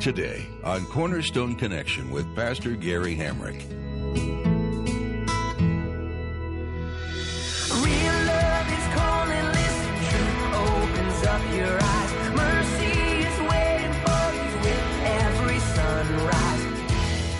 [0.00, 3.60] Today on Cornerstone Connection with Pastor Gary Hamrick.
[7.82, 12.12] Real love is calling, listen, truth opens up your eyes.
[12.36, 16.64] Mercy is waiting for you with every sunrise.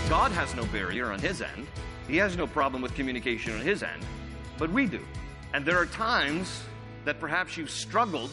[0.08, 1.68] God has no barrier on his end.
[2.08, 4.04] He has no problem with communication on his end,
[4.58, 5.00] but we do.
[5.54, 6.62] And there are times
[7.04, 8.30] that perhaps you've struggled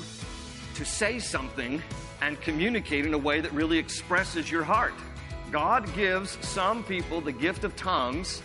[0.75, 1.81] to say something
[2.21, 4.93] and communicate in a way that really expresses your heart.
[5.51, 8.41] God gives some people the gift of tongues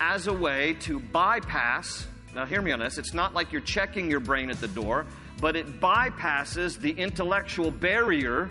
[0.00, 2.06] as a way to bypass.
[2.34, 2.98] Now, hear me on this.
[2.98, 5.06] It's not like you're checking your brain at the door,
[5.40, 8.50] but it bypasses the intellectual barrier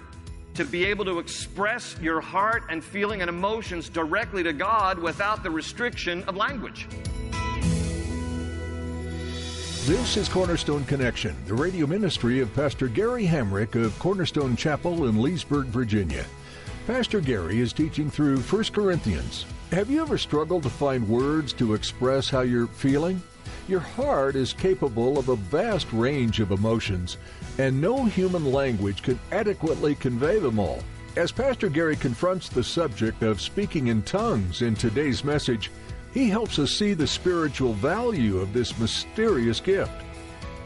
[0.56, 5.44] to be able to express your heart and feeling and emotions directly to God without
[5.44, 6.88] the restriction of language.
[9.86, 15.22] This is Cornerstone Connection, the radio ministry of Pastor Gary Hamrick of Cornerstone Chapel in
[15.22, 16.26] Leesburg, Virginia.
[16.88, 19.46] Pastor Gary is teaching through 1 Corinthians.
[19.70, 23.22] Have you ever struggled to find words to express how you're feeling?
[23.68, 27.20] Your heart is capable of a vast range of emotions,
[27.60, 30.80] and no human language can adequately convey them all.
[31.16, 35.70] As Pastor Gary confronts the subject of speaking in tongues in today's message,
[36.16, 39.92] he helps us see the spiritual value of this mysterious gift.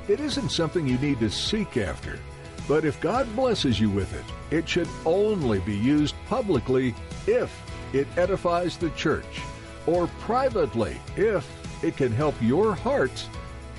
[0.08, 2.20] It isn't something you need to seek after,
[2.68, 6.94] but if God blesses you with it, it should only be used publicly
[7.26, 7.52] if
[7.94, 9.42] it edifies the church,
[9.88, 11.50] or privately if
[11.84, 13.28] it can help your hearts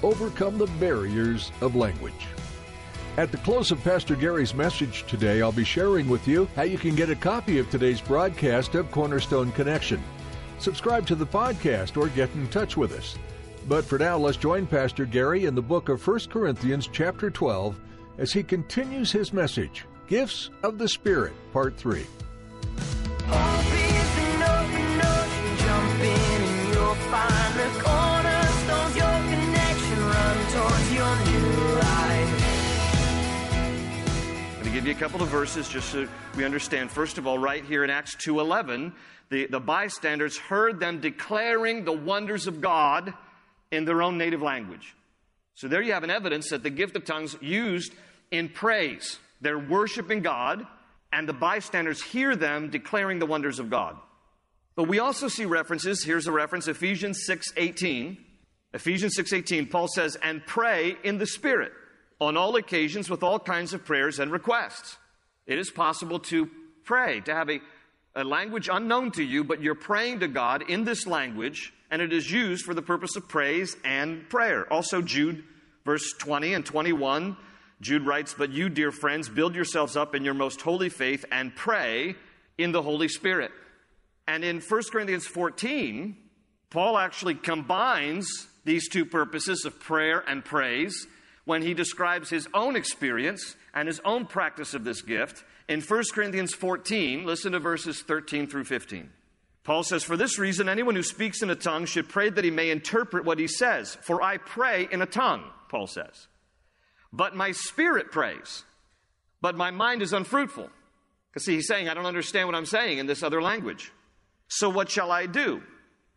[0.02, 2.26] overcome the barriers of language.
[3.16, 6.78] At the close of Pastor Gary's message today, I'll be sharing with you how you
[6.78, 10.02] can get a copy of today's broadcast of Cornerstone Connection.
[10.60, 13.16] Subscribe to the podcast or get in touch with us.
[13.68, 17.80] But for now, let's join Pastor Gary in the book of 1 Corinthians, chapter 12,
[18.18, 22.04] as he continues his message Gifts of the Spirit, Part 3.
[34.80, 36.90] Give you a couple of verses just so we understand.
[36.90, 38.94] First of all, right here in Acts 2.11,
[39.28, 43.12] the, the bystanders heard them declaring the wonders of God
[43.70, 44.96] in their own native language.
[45.54, 47.92] So there you have an evidence that the gift of tongues used
[48.30, 49.18] in praise.
[49.42, 50.66] They're worshiping God,
[51.12, 53.98] and the bystanders hear them declaring the wonders of God.
[54.76, 56.02] But we also see references.
[56.02, 58.16] Here's a reference, Ephesians 6:18.
[58.72, 61.72] Ephesians 6:18, Paul says, "And pray in the Spirit
[62.20, 64.96] on all occasions with all kinds of prayers and requests."
[65.46, 66.48] It is possible to
[66.84, 67.60] pray, to have a,
[68.14, 72.12] a language unknown to you, but you're praying to God in this language, and it
[72.12, 74.70] is used for the purpose of praise and prayer.
[74.72, 75.42] Also, Jude,
[75.84, 77.36] verse 20 and 21,
[77.80, 81.54] Jude writes, But you, dear friends, build yourselves up in your most holy faith and
[81.54, 82.14] pray
[82.58, 83.50] in the Holy Spirit.
[84.28, 86.16] And in 1 Corinthians 14,
[86.70, 91.06] Paul actually combines these two purposes of prayer and praise
[91.44, 95.44] when he describes his own experience and his own practice of this gift.
[95.68, 99.10] In 1 Corinthians 14, listen to verses 13 through 15.
[99.62, 102.50] Paul says, For this reason, anyone who speaks in a tongue should pray that he
[102.50, 103.96] may interpret what he says.
[104.02, 106.28] For I pray in a tongue, Paul says.
[107.12, 108.64] But my spirit prays,
[109.40, 110.70] but my mind is unfruitful.
[111.30, 113.92] Because see, he's saying, I don't understand what I'm saying in this other language.
[114.48, 115.62] So what shall I do?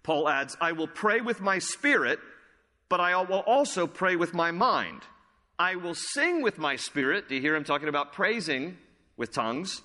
[0.02, 2.20] Paul adds, I will pray with my spirit,
[2.90, 5.02] but I will also pray with my mind.
[5.58, 7.30] I will sing with my spirit.
[7.30, 8.78] Do you hear him talking about praising
[9.18, 9.82] with tongues?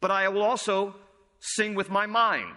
[0.00, 0.94] But I will also
[1.40, 2.56] sing with my mind.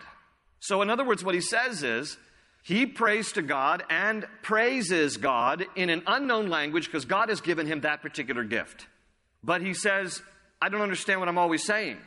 [0.59, 2.17] So, in other words, what he says is,
[2.63, 7.67] he prays to God and praises God in an unknown language because God has given
[7.67, 8.87] him that particular gift.
[9.43, 10.21] But he says,
[10.61, 11.97] I don't understand what I'm always saying.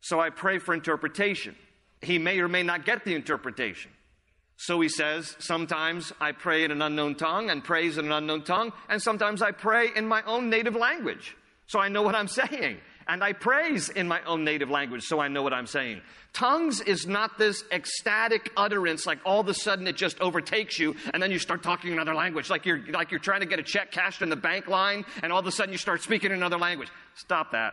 [0.00, 1.54] So I pray for interpretation.
[2.00, 3.90] He may or may not get the interpretation.
[4.62, 8.42] So he says, sometimes I pray in an unknown tongue and praise in an unknown
[8.42, 11.34] tongue, and sometimes I pray in my own native language.
[11.66, 12.76] So I know what I'm saying.
[13.08, 16.02] And I praise in my own native language, so I know what I'm saying.
[16.34, 20.94] Tongues is not this ecstatic utterance, like all of a sudden it just overtakes you,
[21.14, 23.62] and then you start talking another language, like you're, like you're trying to get a
[23.62, 26.36] check cashed in the bank line, and all of a sudden you start speaking in
[26.36, 26.90] another language.
[27.14, 27.72] Stop that.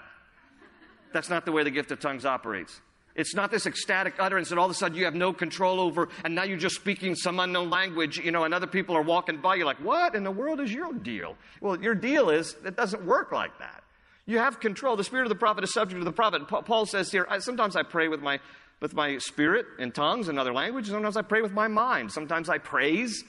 [1.12, 2.80] That's not the way the gift of tongues operates.
[3.18, 6.08] It's not this ecstatic utterance that all of a sudden you have no control over,
[6.24, 9.42] and now you're just speaking some unknown language, you know, and other people are walking
[9.42, 9.56] by.
[9.56, 11.36] You're like, what in the world is your deal?
[11.60, 13.84] Well, your deal is it doesn't work like that.
[14.28, 14.96] You have control.
[14.96, 16.48] The spirit of the prophet is subject to the prophet.
[16.48, 18.40] Paul says here, I, sometimes I pray with my,
[18.82, 20.92] with my spirit in tongues and other languages.
[20.92, 22.12] Sometimes I pray with my mind.
[22.12, 23.24] Sometimes I praise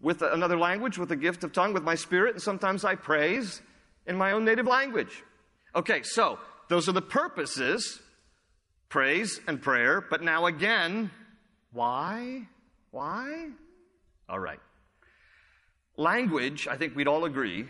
[0.00, 2.34] with another language, with the gift of tongue, with my spirit.
[2.34, 3.62] And sometimes I praise
[4.06, 5.22] in my own native language.
[5.74, 6.38] Okay, so
[6.68, 8.02] those are the purposes
[8.92, 10.02] praise and prayer.
[10.02, 11.10] But now again,
[11.72, 12.46] why?
[12.90, 13.48] Why?
[14.28, 14.60] All right.
[15.96, 17.66] Language, I think we'd all agree,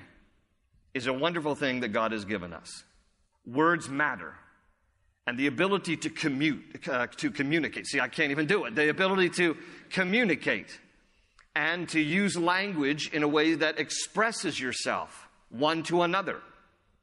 [0.95, 2.83] is a wonderful thing that God has given us.
[3.47, 4.35] Words matter.
[5.29, 7.87] And the ability to commute, uh, to communicate.
[7.87, 8.75] See, I can't even do it.
[8.75, 9.57] The ability to
[9.91, 10.77] communicate
[11.55, 16.41] and to use language in a way that expresses yourself one to another.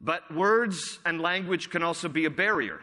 [0.01, 2.81] But words and language can also be a barrier.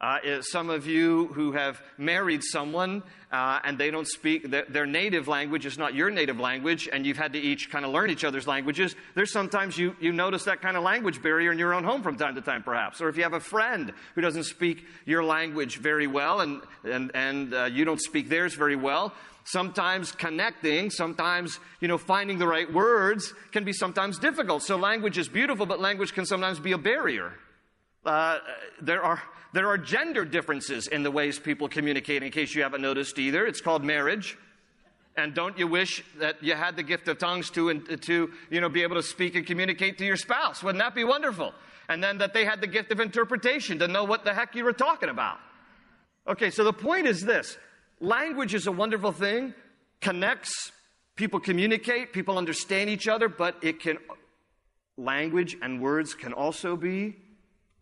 [0.00, 4.86] Uh, some of you who have married someone uh, and they don't speak, their, their,
[4.86, 8.08] native language is not your native language, and you've had to each kind of learn
[8.08, 11.74] each other's languages, there's sometimes you, you notice that kind of language barrier in your
[11.74, 13.02] own home from time to time, perhaps.
[13.02, 17.10] Or if you have a friend who doesn't speak your language very well and, and,
[17.14, 19.12] and uh, you don't speak theirs very well,
[19.44, 24.62] sometimes connecting, sometimes, you know, finding the right words can be sometimes difficult.
[24.62, 27.34] So language is beautiful, but language can sometimes be a barrier.
[28.04, 28.38] Uh,
[28.80, 32.82] there are there are gender differences in the ways people communicate, in case you haven't
[32.82, 33.46] noticed either.
[33.46, 34.38] It's called marriage.
[35.16, 38.68] And don't you wish that you had the gift of tongues to, to you know,
[38.68, 40.62] be able to speak and communicate to your spouse?
[40.62, 41.52] Wouldn't that be wonderful?
[41.88, 44.64] And then that they had the gift of interpretation to know what the heck you
[44.64, 45.38] were talking about.
[46.28, 47.58] Okay, so the point is this
[47.98, 49.52] language is a wonderful thing,
[50.00, 50.70] connects,
[51.16, 53.98] people communicate, people understand each other, but it can,
[54.96, 57.16] language and words can also be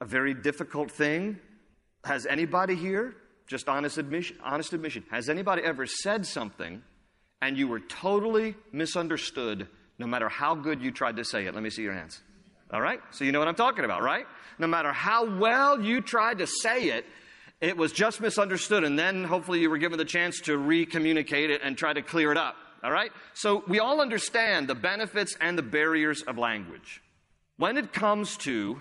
[0.01, 1.39] a very difficult thing
[2.05, 3.15] has anybody here,
[3.47, 6.83] just honest admission, honest admission, has anybody ever said something
[7.43, 9.69] and you were totally misunderstood
[9.99, 11.55] no matter how good you tried to say it?
[11.55, 12.21] Let me see your hands.
[12.71, 13.01] All right?
[13.11, 14.27] So you know what I'm talking about, right?
[14.59, 17.07] No matter how well you tried to say it,
[17.61, 21.51] it was just misunderstood, and then hopefully you were given the chance to re communicate
[21.51, 22.55] it and try to clear it up.
[22.85, 23.11] All right?
[23.35, 27.03] So we all understand the benefits and the barriers of language.
[27.57, 28.81] When it comes to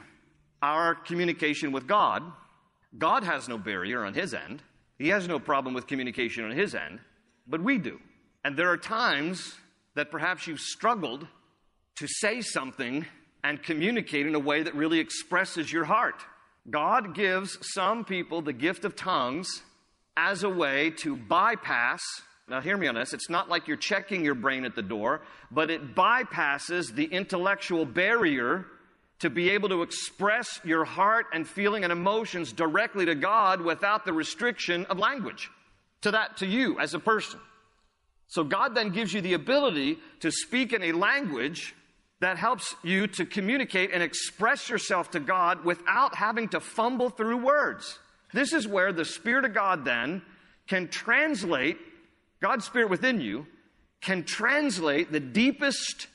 [0.61, 2.23] our communication with God,
[2.97, 4.61] God has no barrier on his end.
[4.97, 6.99] He has no problem with communication on his end,
[7.47, 7.99] but we do.
[8.43, 9.55] And there are times
[9.95, 11.27] that perhaps you've struggled
[11.95, 13.05] to say something
[13.43, 16.23] and communicate in a way that really expresses your heart.
[16.69, 19.61] God gives some people the gift of tongues
[20.15, 22.01] as a way to bypass.
[22.49, 23.13] Now, hear me on this.
[23.13, 25.21] It's not like you're checking your brain at the door,
[25.51, 28.65] but it bypasses the intellectual barrier
[29.19, 34.05] to be able to express your heart and feeling and emotions directly to God without
[34.05, 35.49] the restriction of language
[36.01, 37.39] to that, to you as a person.
[38.27, 41.73] So God then gives you the ability to speak in a language
[42.19, 47.37] that helps you to communicate and express yourself to God without having to fumble through
[47.37, 47.99] words.
[48.33, 50.21] This is where the Spirit of God then
[50.67, 51.77] can translate,
[52.41, 53.47] God's Spirit within you,
[54.01, 56.07] can translate the deepest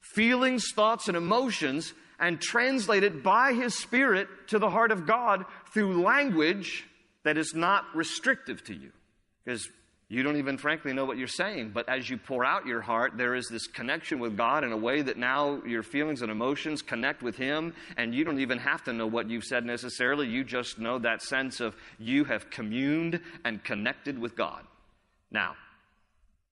[0.00, 5.44] feelings, thoughts, and emotions and translate it by His Spirit to the heart of God
[5.72, 6.84] through language
[7.24, 8.92] that is not restrictive to you.
[9.44, 9.68] Because
[10.08, 13.14] you don't even frankly know what you're saying, but as you pour out your heart,
[13.16, 16.82] there is this connection with God in a way that now your feelings and emotions
[16.82, 20.28] connect with Him, and you don't even have to know what you've said necessarily.
[20.28, 24.62] You just know that sense of you have communed and connected with God.
[25.30, 25.56] Now,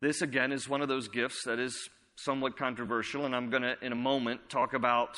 [0.01, 3.77] this again is one of those gifts that is somewhat controversial, and I'm going to,
[3.83, 5.17] in a moment, talk about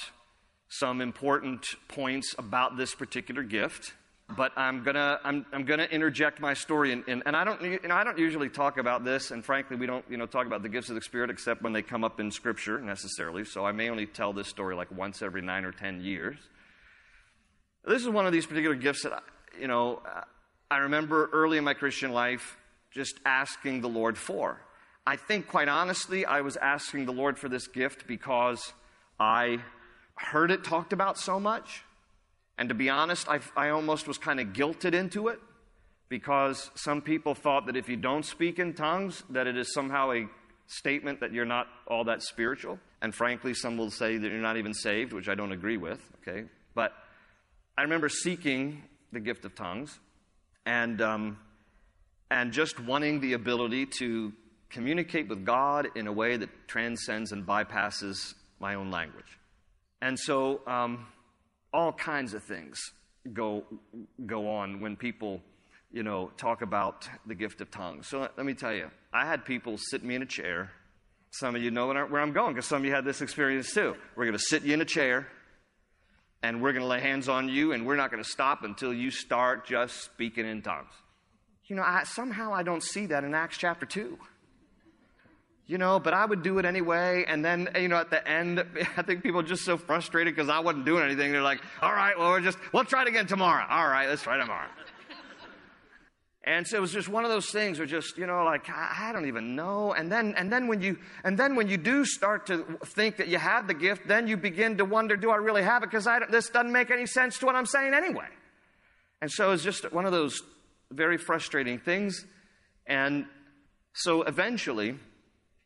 [0.69, 3.93] some important points about this particular gift.
[4.37, 7.95] But I'm gonna I'm, I'm gonna interject my story, and, and, and I don't know
[7.95, 10.69] I don't usually talk about this, and frankly we don't you know talk about the
[10.71, 13.45] gifts of the Spirit except when they come up in Scripture necessarily.
[13.45, 16.39] So I may only tell this story like once every nine or ten years.
[17.87, 19.23] This is one of these particular gifts that
[19.61, 20.01] you know
[20.71, 22.57] I remember early in my Christian life
[22.93, 24.59] just asking the Lord for.
[25.07, 28.73] I think quite honestly I was asking the Lord for this gift because
[29.21, 29.59] I
[30.17, 31.83] heard it talked about so much.
[32.57, 35.41] And to be honest, I, I almost was kind of guilted into it
[36.09, 40.13] because some people thought that if you don't speak in tongues, that it is somehow
[40.13, 40.29] a
[40.67, 42.79] statement that you're not all that spiritual.
[43.03, 46.01] And frankly, some will say that you're not even saved, which I don't agree with,
[46.23, 46.45] okay?
[46.75, 46.93] But
[47.77, 49.99] I remember seeking the gift of tongues
[50.65, 51.39] and, um,
[52.31, 54.33] and just wanting the ability to
[54.71, 59.39] communicate with God in a way that transcends and bypasses my own language.
[60.05, 61.07] And so, um,
[61.73, 62.79] all kinds of things
[63.33, 63.65] go,
[64.27, 65.41] go on when people,
[65.91, 68.07] you know, talk about the gift of tongues.
[68.07, 70.71] So let, let me tell you, I had people sit me in a chair.
[71.31, 73.97] Some of you know where I'm going because some of you had this experience too.
[74.15, 75.27] We're going to sit you in a chair
[76.43, 78.93] and we're going to lay hands on you and we're not going to stop until
[78.93, 80.93] you start just speaking in tongues.
[81.65, 84.19] You know, I, somehow I don't see that in Acts chapter 2
[85.67, 87.25] you know, but I would do it anyway.
[87.27, 88.65] And then, you know, at the end,
[88.97, 91.33] I think people are just so frustrated because I wasn't doing anything.
[91.33, 93.65] They're like, all right, well, we're just, we'll try it again tomorrow.
[93.69, 94.69] All right, let's try tomorrow.
[96.47, 99.09] And so it was just one of those things where just, you know, like, I,
[99.09, 99.95] I don't even know.
[99.95, 103.29] And then, and then when you, and then when you do start to think that
[103.29, 105.91] you have the gift, then you begin to wonder, do I really have it?
[105.91, 108.27] Because this doesn't make any sense to what I'm saying anyway.
[109.23, 110.43] And so it's just one of those
[110.91, 112.27] very frustrating things.
[112.87, 113.25] And
[113.95, 114.99] so eventually,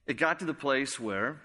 [0.09, 1.41] it got to the place where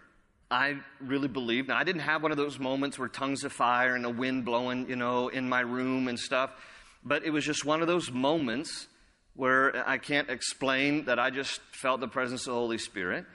[0.50, 1.68] I really believed.
[1.68, 4.46] Now, I didn't have one of those moments where tongues of fire and a wind
[4.46, 6.52] blowing, you know, in my room and stuff,
[7.04, 8.88] but it was just one of those moments
[9.36, 13.26] where I can't explain that I just felt the presence of the Holy Spirit.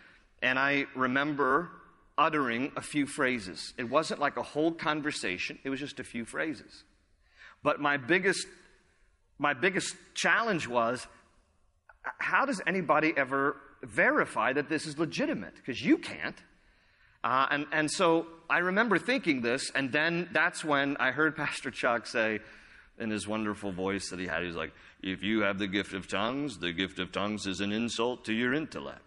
[0.43, 1.71] And I remember
[2.17, 3.75] uttering a few phrases.
[3.77, 6.85] It wasn't like a whole conversation, it was just a few phrases.
[7.63, 8.47] But my biggest
[9.41, 11.07] my biggest challenge was
[12.19, 16.37] how does anybody ever verify that this is legitimate because you can't.
[17.25, 21.71] Uh, and, and so I remember thinking this, and then that's when I heard Pastor
[21.71, 22.41] Chuck say
[22.99, 26.09] in his wonderful voice that he had, he's like, If you have the gift of
[26.09, 29.03] tongues, the gift of tongues is an insult to your intellect.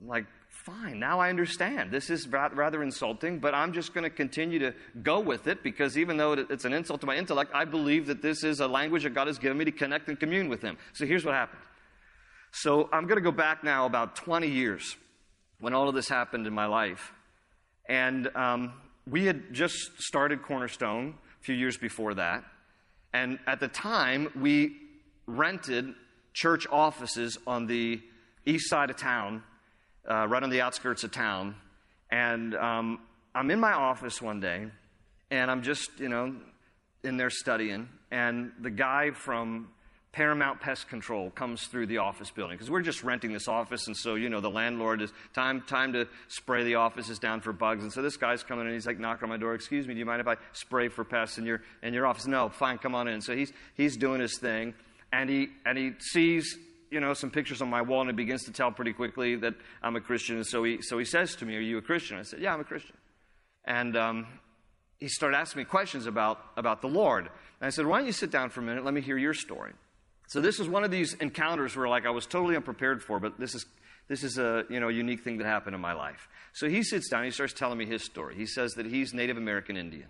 [0.00, 0.26] I'm like,
[0.66, 1.92] fine, now I understand.
[1.92, 5.96] This is rather insulting, but I'm just going to continue to go with it because
[5.96, 9.04] even though it's an insult to my intellect, I believe that this is a language
[9.04, 10.76] that God has given me to connect and commune with Him.
[10.92, 11.62] So here's what happened.
[12.60, 14.96] So I'm going to go back now about 20 years
[15.60, 17.12] when all of this happened in my life.
[17.86, 18.72] And um,
[19.06, 22.44] we had just started Cornerstone a few years before that.
[23.12, 24.74] And at the time, we
[25.26, 25.92] rented
[26.32, 28.00] church offices on the
[28.46, 29.42] east side of town,
[30.10, 31.56] uh, right on the outskirts of town.
[32.10, 33.00] And um,
[33.34, 34.64] I'm in my office one day,
[35.30, 36.34] and I'm just, you know,
[37.04, 37.90] in there studying.
[38.10, 39.68] And the guy from
[40.16, 43.94] Paramount Pest Control comes through the office building because we're just renting this office, and
[43.94, 47.82] so you know the landlord is time time to spray the offices down for bugs,
[47.82, 49.52] and so this guy's coming in, and he's like knocking on my door.
[49.54, 52.26] Excuse me, do you mind if I spray for pests in your in your office?
[52.26, 53.20] No, fine, come on in.
[53.20, 54.72] So he's he's doing his thing,
[55.12, 56.56] and he and he sees
[56.90, 59.52] you know some pictures on my wall, and he begins to tell pretty quickly that
[59.82, 62.16] I'm a Christian, and so he so he says to me, "Are you a Christian?"
[62.16, 62.96] I said, "Yeah, I'm a Christian,"
[63.66, 64.26] and um,
[64.98, 67.26] he started asking me questions about about the Lord.
[67.60, 68.82] And I said, "Why don't you sit down for a minute?
[68.82, 69.74] Let me hear your story."
[70.26, 73.38] So this is one of these encounters where like I was totally unprepared for, but
[73.38, 73.66] this is
[74.08, 76.28] this is a you know unique thing that happened in my life.
[76.52, 78.34] So he sits down, he starts telling me his story.
[78.34, 80.08] He says that he's Native American Indian.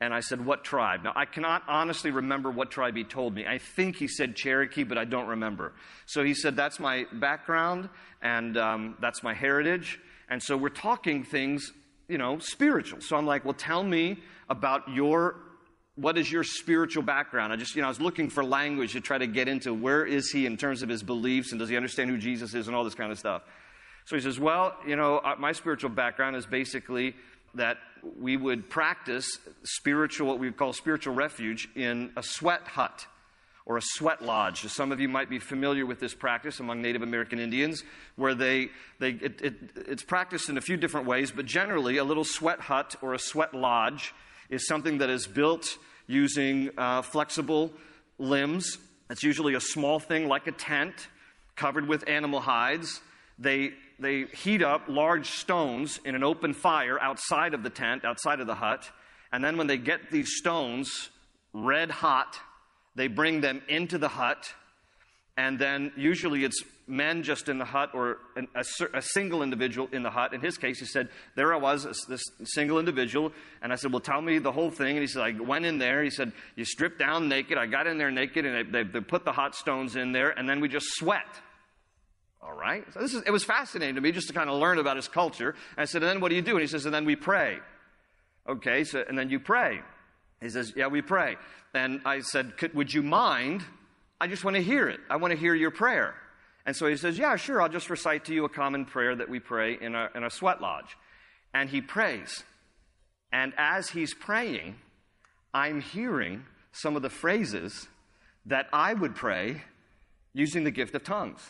[0.00, 1.02] And I said, What tribe?
[1.04, 3.46] Now, I cannot honestly remember what tribe he told me.
[3.46, 5.72] I think he said Cherokee, but I don't remember.
[6.06, 7.88] So he said, That's my background,
[8.20, 10.00] and um, that's my heritage.
[10.28, 11.72] And so we're talking things,
[12.08, 13.00] you know, spiritual.
[13.00, 15.36] So I'm like, Well, tell me about your
[15.96, 17.52] what is your spiritual background?
[17.52, 20.04] I just, you know, I was looking for language to try to get into where
[20.04, 22.76] is he in terms of his beliefs and does he understand who Jesus is and
[22.76, 23.42] all this kind of stuff.
[24.06, 27.14] So he says, well, you know, my spiritual background is basically
[27.54, 27.78] that
[28.20, 33.06] we would practice spiritual, what we call spiritual refuge in a sweat hut
[33.64, 34.60] or a sweat lodge.
[34.66, 37.82] Some of you might be familiar with this practice among Native American Indians,
[38.16, 42.04] where they, they it, it, it's practiced in a few different ways, but generally a
[42.04, 44.12] little sweat hut or a sweat lodge
[44.50, 47.72] is something that is built using uh, flexible
[48.18, 48.78] limbs.
[49.10, 51.08] It's usually a small thing like a tent
[51.56, 53.00] covered with animal hides.
[53.38, 58.40] They, they heat up large stones in an open fire outside of the tent, outside
[58.40, 58.90] of the hut.
[59.32, 61.10] And then when they get these stones
[61.52, 62.38] red hot,
[62.94, 64.52] they bring them into the hut.
[65.36, 69.88] And then usually it's men just in the hut or an, a, a, single individual
[69.92, 70.34] in the hut.
[70.34, 73.32] In his case, he said, There I was, this single individual.
[73.62, 74.96] And I said, Well, tell me the whole thing.
[74.96, 76.02] And he said, I went in there.
[76.02, 77.58] He said, You stripped down naked.
[77.58, 80.30] I got in there naked, and they, they, they put the hot stones in there,
[80.30, 81.40] and then we just sweat.
[82.42, 82.84] All right?
[82.92, 85.08] So this is, it was fascinating to me just to kind of learn about his
[85.08, 85.50] culture.
[85.50, 86.52] And I said, And then what do you do?
[86.52, 87.58] And he says, And then we pray.
[88.46, 89.80] Okay, so, and then you pray.
[90.42, 91.36] He says, Yeah, we pray.
[91.72, 93.64] And I said, Would you mind?
[94.20, 95.00] I just want to hear it.
[95.10, 96.14] I want to hear your prayer.
[96.66, 99.28] And so he says, Yeah, sure, I'll just recite to you a common prayer that
[99.28, 100.96] we pray in a, in a sweat lodge.
[101.52, 102.42] And he prays.
[103.32, 104.76] And as he's praying,
[105.52, 107.88] I'm hearing some of the phrases
[108.46, 109.62] that I would pray
[110.32, 111.40] using the gift of tongues,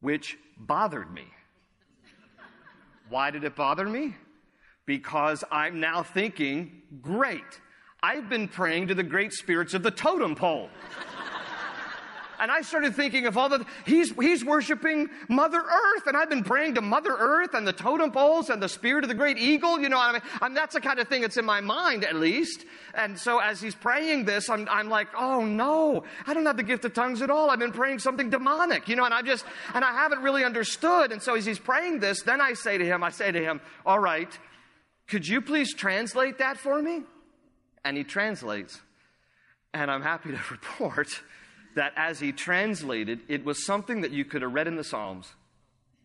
[0.00, 1.24] which bothered me.
[3.08, 4.14] Why did it bother me?
[4.86, 7.60] Because I'm now thinking, great,
[8.02, 10.70] I've been praying to the great spirits of the totem pole.
[12.40, 16.06] And I started thinking of all the, he's, he's worshiping Mother Earth.
[16.06, 19.08] And I've been praying to Mother Earth and the totem poles and the spirit of
[19.08, 19.78] the great eagle.
[19.78, 22.02] You know, I mean, I mean, that's the kind of thing that's in my mind,
[22.02, 22.64] at least.
[22.94, 26.62] And so as he's praying this, I'm, I'm like, oh no, I don't have the
[26.62, 27.50] gift of tongues at all.
[27.50, 29.44] I've been praying something demonic, you know, and I just,
[29.74, 31.12] and I haven't really understood.
[31.12, 33.60] And so as he's praying this, then I say to him, I say to him,
[33.84, 34.30] all right,
[35.08, 37.02] could you please translate that for me?
[37.84, 38.80] And he translates.
[39.74, 41.08] And I'm happy to report
[41.74, 45.32] that as he translated, it was something that you could have read in the Psalms.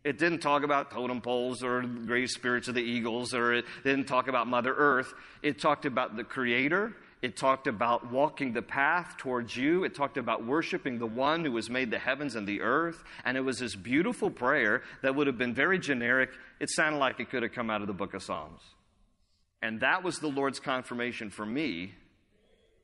[0.04, 4.06] It didn't talk about totem poles or great spirits of the eagles, or it didn't
[4.06, 5.12] talk about Mother Earth.
[5.42, 6.94] It talked about the Creator.
[7.24, 9.84] It talked about walking the path towards you.
[9.84, 13.04] It talked about worshiping the one who has made the heavens and the earth.
[13.24, 16.30] And it was this beautiful prayer that would have been very generic.
[16.60, 18.62] It sounded like it could have come out of the book of Psalms.
[19.64, 21.96] And that was the Lord's confirmation for me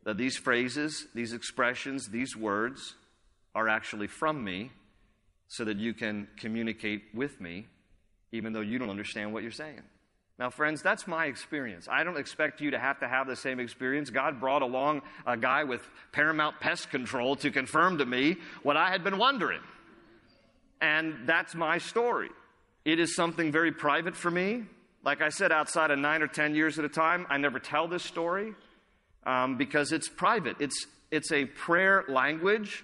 [0.04, 2.96] that these phrases, these expressions, these words
[3.54, 4.72] are actually from me
[5.48, 7.68] so that you can communicate with me
[8.32, 9.82] even though you don't understand what you're saying.
[10.40, 11.88] Now, friends, that's my experience.
[11.92, 14.10] I don't expect you to have to have the same experience.
[14.10, 18.90] God brought along a guy with Paramount Pest Control to confirm to me what I
[18.90, 19.62] had been wondering.
[20.80, 22.30] And that's my story.
[22.86, 24.64] It is something very private for me.
[25.04, 27.88] Like I said, outside of nine or ten years at a time, I never tell
[27.88, 28.56] this story
[29.26, 30.58] um, because it's private.
[30.60, 32.84] It's, it's a prayer language,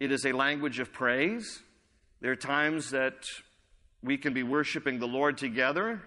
[0.00, 1.62] it is a language of praise.
[2.20, 3.24] There are times that
[4.02, 6.02] we can be worshiping the Lord together,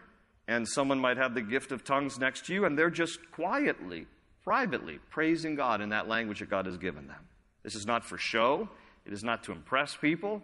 [0.47, 4.05] and someone might have the gift of tongues next to you, and they're just quietly,
[4.43, 7.27] privately praising God in that language that God has given them.
[7.63, 8.69] This is not for show,
[9.05, 10.41] it is not to impress people,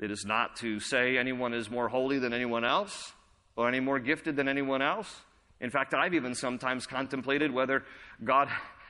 [0.00, 3.12] it is not to say anyone is more holy than anyone else
[3.56, 5.22] or any more gifted than anyone else.
[5.60, 7.84] In fact, I've even sometimes contemplated whether
[8.22, 8.48] God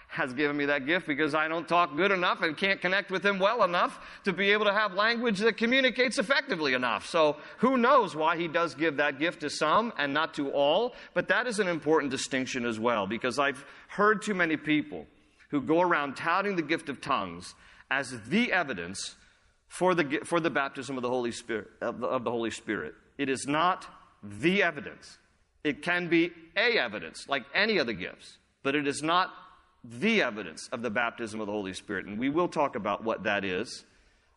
[0.08, 3.24] has given me that gift because I don't talk good enough and can't connect with
[3.24, 7.06] Him well enough to be able to have language that communicates effectively enough.
[7.06, 10.94] So who knows why He does give that gift to some and not to all?
[11.12, 15.06] But that is an important distinction as well because I've heard too many people
[15.50, 17.54] who go around touting the gift of tongues
[17.90, 19.16] as the evidence
[19.68, 21.68] for the, for the baptism of the Holy Spirit.
[21.82, 22.94] Of the, of the Holy Spirit.
[23.18, 23.86] It is not
[24.22, 25.18] the evidence.
[25.64, 29.32] It can be a evidence, like any of the gifts, but it is not
[29.84, 32.06] the evidence of the baptism of the Holy Spirit.
[32.06, 33.84] And we will talk about what that is.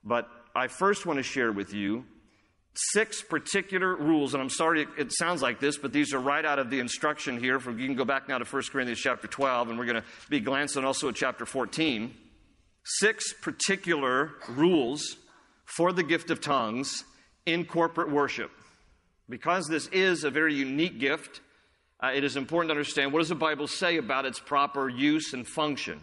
[0.03, 2.05] But I first want to share with you
[2.73, 4.33] six particular rules.
[4.33, 7.39] And I'm sorry it sounds like this, but these are right out of the instruction
[7.39, 7.59] here.
[7.59, 10.07] From, you can go back now to 1 Corinthians chapter 12, and we're going to
[10.29, 12.13] be glancing also at chapter 14.
[12.83, 15.17] Six particular rules
[15.65, 17.03] for the gift of tongues
[17.45, 18.51] in corporate worship.
[19.31, 21.39] Because this is a very unique gift,
[22.03, 25.31] uh, it is important to understand what does the Bible say about its proper use
[25.33, 26.01] and function.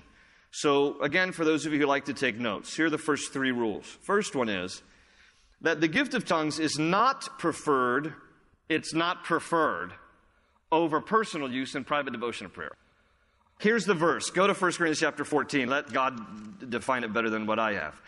[0.51, 3.31] So, again, for those of you who like to take notes, here are the first
[3.35, 3.85] three rules.
[4.01, 4.83] First one is
[5.61, 8.15] that the gift of tongues is not preferred,
[8.71, 9.93] it's not preferred
[10.73, 12.73] over personal use in private devotion of prayer.
[13.61, 14.31] Here's the verse.
[14.31, 15.69] Go to 1 Corinthians chapter 14.
[15.69, 18.01] Let God define it better than what I have.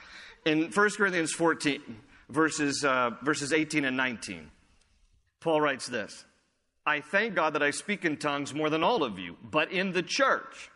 [0.46, 1.82] In 1 Corinthians 14,
[2.30, 4.50] verses, uh, verses 18 and 19.
[5.40, 6.24] Paul writes this
[6.86, 9.92] I thank God that I speak in tongues more than all of you, but in
[9.92, 10.70] the church,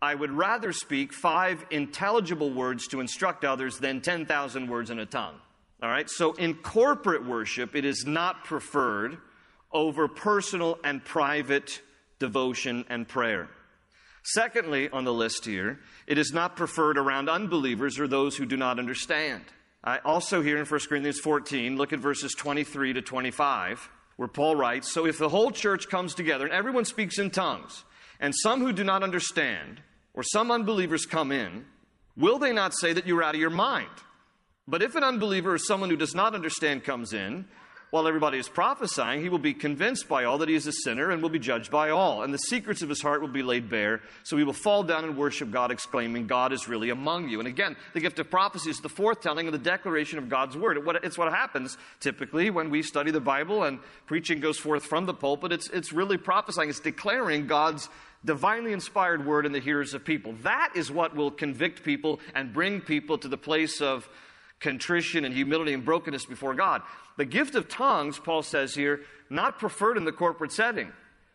[0.00, 5.06] I would rather speak five intelligible words to instruct others than 10,000 words in a
[5.06, 5.36] tongue.
[5.82, 9.18] All right, so in corporate worship, it is not preferred
[9.72, 11.82] over personal and private
[12.18, 13.48] devotion and prayer.
[14.22, 18.56] Secondly, on the list here, it is not preferred around unbelievers or those who do
[18.56, 19.44] not understand.
[19.86, 24.56] I also here in 1 Corinthians 14, look at verses 23 to 25, where Paul
[24.56, 27.84] writes So if the whole church comes together and everyone speaks in tongues,
[28.18, 29.82] and some who do not understand,
[30.14, 31.66] or some unbelievers come in,
[32.16, 33.90] will they not say that you're out of your mind?
[34.66, 37.44] But if an unbeliever or someone who does not understand comes in,
[37.94, 41.12] while everybody is prophesying, he will be convinced by all that he is a sinner
[41.12, 42.24] and will be judged by all.
[42.24, 44.00] And the secrets of his heart will be laid bare.
[44.24, 47.38] So he will fall down and worship God, exclaiming, God is really among you.
[47.38, 50.76] And again, the gift of prophecy is the foretelling of the declaration of God's word.
[51.04, 55.14] It's what happens typically when we study the Bible and preaching goes forth from the
[55.14, 55.52] pulpit.
[55.52, 57.88] It's, it's really prophesying, it's declaring God's
[58.24, 60.34] divinely inspired word in the hearers of people.
[60.42, 64.08] That is what will convict people and bring people to the place of
[64.64, 66.80] contrition and humility and brokenness before God.
[67.18, 70.90] The gift of tongues, Paul says here, not preferred in the corporate setting.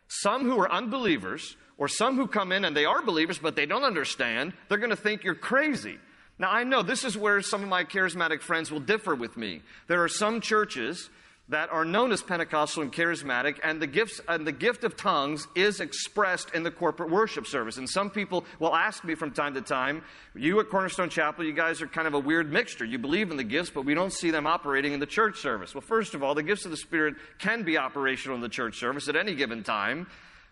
[0.08, 3.68] Some who are unbelievers, or some who come in and they are believers, but they
[3.68, 5.98] don't understand, they're going to think you're crazy.
[6.39, 9.62] Now, I know this is where some of my charismatic friends will differ with me.
[9.88, 11.10] There are some churches
[11.50, 15.48] that are known as Pentecostal and charismatic, and the gifts and the gift of tongues
[15.56, 17.78] is expressed in the corporate worship service.
[17.78, 20.04] And some people will ask me from time to time,
[20.36, 22.86] "You at Cornerstone Chapel, you guys are kind of a weird mixture.
[22.86, 25.74] You believe in the gifts, but we don't see them operating in the church service."
[25.74, 28.78] Well, first of all, the gifts of the Spirit can be operational in the church
[28.78, 30.08] service at any given time.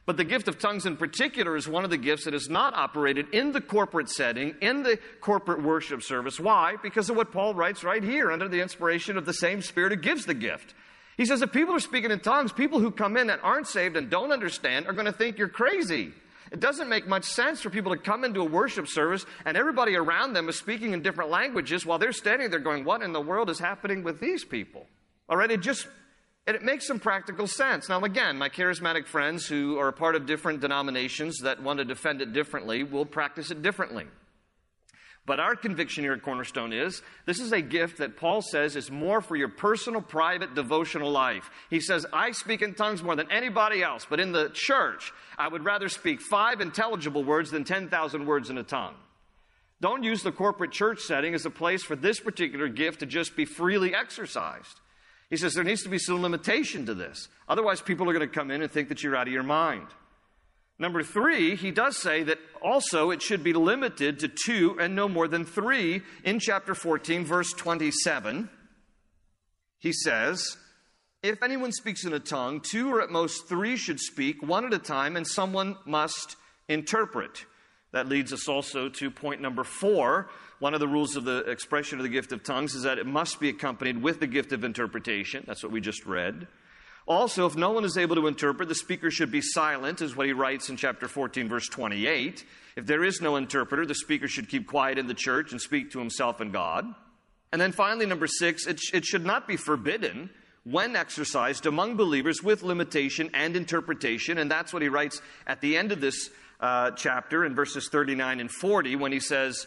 [0.08, 2.74] But the gift of tongues in particular is one of the gifts that is not
[2.74, 6.40] operated in the corporate setting, in the corporate worship service.
[6.40, 6.78] Why?
[6.82, 9.98] Because of what Paul writes right here under the inspiration of the same Spirit who
[9.98, 10.74] gives the gift.
[11.18, 13.98] He says if people are speaking in tongues, people who come in that aren't saved
[13.98, 16.14] and don't understand are going to think you're crazy.
[16.52, 19.96] It doesn't make much sense for people to come into a worship service and everybody
[19.96, 23.20] around them is speaking in different languages while they're standing there going, What in the
[23.20, 24.86] world is happening with these people?
[25.28, 25.88] All right, it just
[26.46, 27.90] it makes some practical sense.
[27.90, 31.86] Now, again, my charismatic friends who are a part of different denominations that want to
[31.86, 34.06] defend it differently will practice it differently.
[35.28, 38.90] But our conviction here at Cornerstone is this is a gift that Paul says is
[38.90, 41.50] more for your personal, private, devotional life.
[41.70, 45.50] He says, I speak in tongues more than anybody else, but in the church, I
[45.50, 48.96] would rather speak five intelligible words than 10,000 words in a tongue.
[49.82, 53.36] Don't use the corporate church setting as a place for this particular gift to just
[53.36, 54.80] be freely exercised.
[55.30, 57.28] He says there needs to be some limitation to this.
[57.50, 59.88] Otherwise, people are going to come in and think that you're out of your mind.
[60.80, 65.10] Number three, he does say that also it should be limited to two and no
[65.10, 66.04] more than three.
[66.24, 68.50] In chapter 14, verse 27,
[69.80, 70.58] he says,
[71.24, 74.74] If anyone speaks in a tongue, two or at most three should speak, one at
[74.74, 76.36] a time, and someone must
[76.70, 77.46] interpret.
[77.92, 80.30] That leads us also to point number four.
[80.60, 83.08] One of the rules of the expression of the gift of tongues is that it
[83.08, 85.44] must be accompanied with the gift of interpretation.
[85.48, 86.48] That's what we just read.
[87.08, 90.28] Also, if no one is able to interpret, the speaker should be silent, is what
[90.28, 92.46] he writes in chapter 14, verse 28.
[92.76, 95.92] If there is no interpreter, the speaker should keep quiet in the church and speak
[95.92, 96.86] to himself and God.
[97.54, 100.30] And then finally, number six, it, sh- it should not be forbidden
[100.66, 104.38] when exercised among believers with limitation and interpretation.
[104.38, 108.42] And that's what he writes at the end of this uh, chapter in verses 39
[108.42, 109.66] and 40 when he says,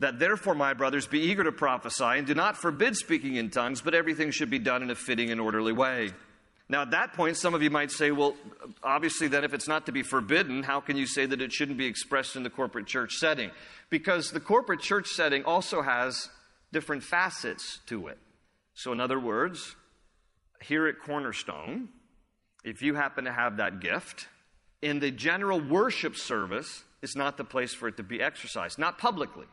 [0.00, 3.80] that therefore, my brothers, be eager to prophesy and do not forbid speaking in tongues,
[3.80, 6.10] but everything should be done in a fitting and orderly way.
[6.72, 8.34] Now, at that point, some of you might say, well,
[8.82, 11.76] obviously, then, if it's not to be forbidden, how can you say that it shouldn't
[11.76, 13.50] be expressed in the corporate church setting?
[13.90, 16.30] Because the corporate church setting also has
[16.72, 18.16] different facets to it.
[18.72, 19.76] So, in other words,
[20.62, 21.90] here at Cornerstone,
[22.64, 24.28] if you happen to have that gift,
[24.80, 28.96] in the general worship service, it's not the place for it to be exercised, not
[28.96, 29.44] publicly.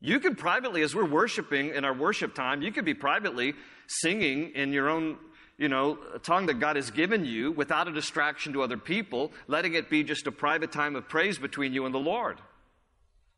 [0.00, 3.54] You could privately, as we're worshiping in our worship time, you could be privately
[3.88, 5.16] singing in your own,
[5.58, 9.32] you know, a tongue that God has given you without a distraction to other people,
[9.48, 12.38] letting it be just a private time of praise between you and the Lord.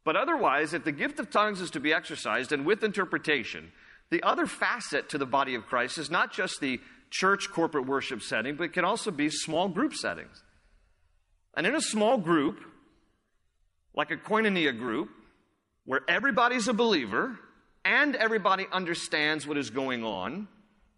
[0.05, 3.73] But otherwise, if the gift of tongues is to be exercised and with interpretation,
[4.11, 6.81] the other facet to the body of Christ is not just the
[7.11, 10.43] church corporate worship setting, but it can also be small group settings.
[11.57, 12.61] And in a small group,
[13.95, 15.09] like a koinonia group,
[15.85, 17.39] where everybody's a believer
[17.85, 20.49] and everybody understands what is going on,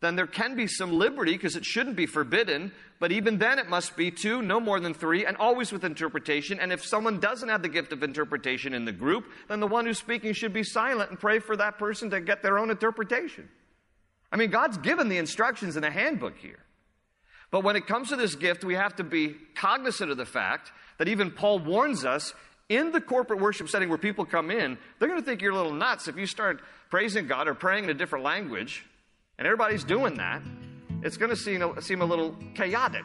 [0.02, 2.72] then there can be some liberty because it shouldn't be forbidden.
[2.98, 6.58] But even then, it must be two, no more than three, and always with interpretation.
[6.58, 9.86] And if someone doesn't have the gift of interpretation in the group, then the one
[9.86, 13.48] who's speaking should be silent and pray for that person to get their own interpretation.
[14.32, 16.58] I mean, God's given the instructions in the handbook here.
[17.52, 20.72] But when it comes to this gift, we have to be cognizant of the fact
[20.98, 22.34] that even Paul warns us
[22.68, 25.56] in the corporate worship setting where people come in, they're going to think you're a
[25.56, 26.60] little nuts if you start
[26.90, 28.84] praising God or praying in a different language,
[29.42, 30.40] and everybody's doing that.
[31.02, 33.02] It's going to seem, seem a little chaotic.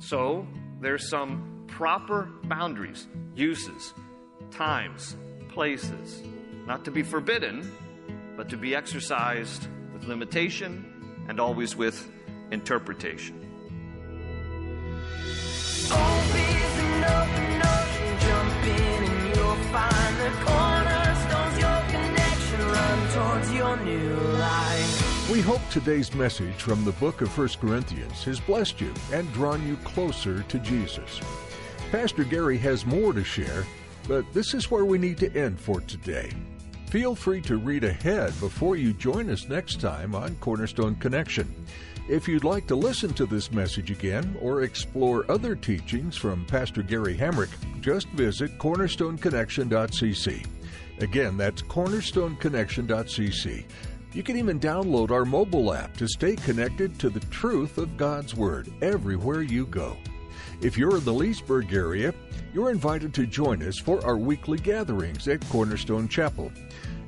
[0.00, 0.44] So
[0.80, 3.94] there's some proper boundaries, uses,
[4.50, 5.16] times,
[5.48, 6.20] places,
[6.66, 7.70] not to be forbidden,
[8.36, 10.84] but to be exercised with limitation
[11.28, 12.10] and always with
[12.50, 13.36] interpretation.
[20.44, 24.29] Cornerstones, your connection, run towards your new.
[25.40, 29.66] We hope today's message from the book of 1 Corinthians has blessed you and drawn
[29.66, 31.18] you closer to Jesus.
[31.90, 33.64] Pastor Gary has more to share,
[34.06, 36.30] but this is where we need to end for today.
[36.90, 41.50] Feel free to read ahead before you join us next time on Cornerstone Connection.
[42.06, 46.82] If you'd like to listen to this message again or explore other teachings from Pastor
[46.82, 47.48] Gary Hamrick,
[47.80, 50.46] just visit cornerstoneconnection.cc.
[50.98, 53.64] Again, that's cornerstoneconnection.cc.
[54.12, 58.34] You can even download our mobile app to stay connected to the truth of God's
[58.34, 59.96] Word everywhere you go.
[60.60, 62.12] If you're in the Leesburg area,
[62.52, 66.50] you're invited to join us for our weekly gatherings at Cornerstone Chapel.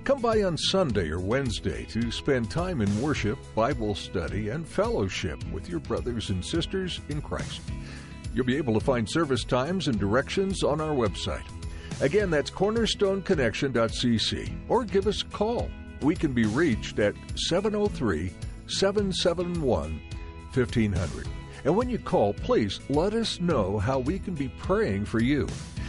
[0.05, 5.43] Come by on Sunday or Wednesday to spend time in worship, Bible study, and fellowship
[5.53, 7.63] with your brothers and sisters in Christ.
[8.33, 11.43] You'll be able to find service times and directions on our website.
[12.01, 15.69] Again, that's cornerstoneconnection.cc or give us a call.
[16.03, 18.33] We can be reached at 703
[18.67, 20.01] 771
[20.53, 21.29] 1500.
[21.65, 25.47] And when you call, please let us know how we can be praying for you.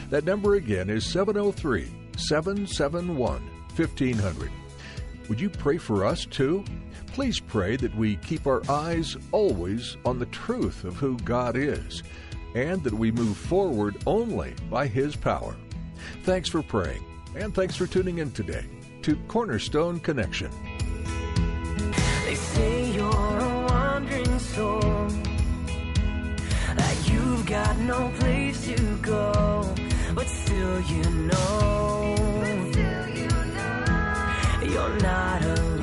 [0.09, 3.41] That number again is 703 771
[3.75, 4.51] 1500.
[5.29, 6.63] Would you pray for us too?
[7.07, 12.03] Please pray that we keep our eyes always on the truth of who God is
[12.53, 15.55] and that we move forward only by His power.
[16.21, 17.03] Thanks for praying,
[17.35, 18.65] and thanks for tuning in today
[19.03, 20.49] to Cornerstone Connection.
[22.25, 23.05] They say you're
[23.39, 24.79] a wandering soul,
[26.75, 29.75] that you've got no place to go,
[30.15, 32.15] but still you know,
[34.63, 35.82] you're not alone.